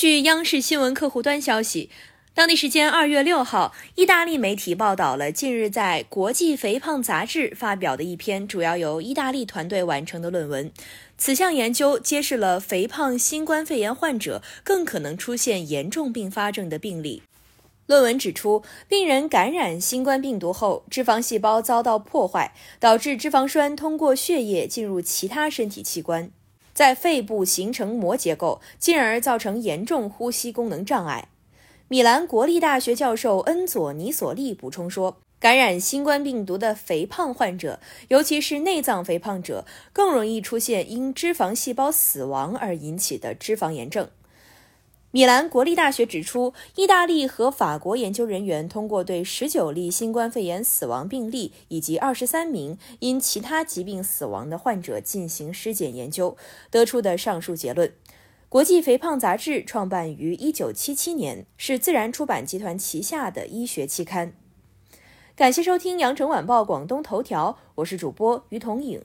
[0.00, 1.90] 据央视新闻客户端消息，
[2.32, 10.70] 当地时间二月六号，意大利媒体报道了近日在《国际肥胖杂志》发表的一篇主要由意大利团队完成的论文。
[11.16, 17.24] 此项研究揭示了肥胖新冠肺炎患者更可能出现严重并发症的病例。
[17.86, 26.30] 论文指出，病人感染新冠病毒后，脂肪细胞遭到破坏，导致脂肪酸通过血液进入其他身体器官。
[26.78, 31.26] 在肺部形成膜结构，进而造成严重呼吸功能障碍。
[31.88, 44.08] 米兰国立大学教授恩佐尼索利补充说，感染新冠病毒的肥胖患者，尤其是内脏肥胖者，更容易出现因脂肪细胞死亡而引起的脂肪炎症。
[45.10, 56.36] 米兰国立大学指出，意大利和法国研究人员通过对十九例新冠肺炎死亡病例以及二十三名因其他疾病死亡的患者进行尸检研究，
[56.70, 57.90] 得出的上述结论。
[58.50, 64.34] 国际肥胖杂志创办于一九七七年，是自然出版集团旗下的医学期刊。
[65.34, 69.02] 感谢收听羊城晚报广东头条，我是主播于彤颖。